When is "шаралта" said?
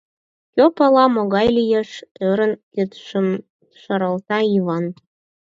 3.81-4.39